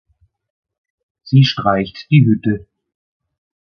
[1.21, 2.65] Sie streicht die Hütte.